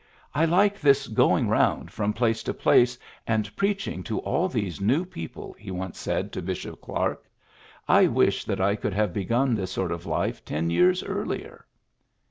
^^I 0.35 0.49
like 0.49 0.79
this 0.79 1.05
going 1.07 1.47
106 1.47 1.55
PHILLIPS 1.55 1.83
BEOOKS 1.83 1.91
round 1.91 1.91
from 1.91 2.17
place 2.19 2.41
to 2.43 2.53
place, 2.55 2.97
and 3.27 3.55
preach 3.55 3.87
ing 3.87 4.01
to 4.05 4.17
all 4.21 4.47
these 4.49 4.81
new 4.81 5.05
people," 5.05 5.53
he 5.59 5.69
once 5.69 5.99
said 5.99 6.31
to 6.31 6.41
Bishop 6.41 6.81
Clark. 6.81 7.29
^^I 7.87 8.11
wish 8.11 8.43
that 8.45 8.59
I 8.59 8.75
could 8.75 8.93
have 8.95 9.13
begun 9.13 9.53
this 9.53 9.69
sort 9.69 9.91
of 9.91 10.07
life 10.07 10.43
ten 10.43 10.71
years 10.71 11.03
earlier." 11.03 11.67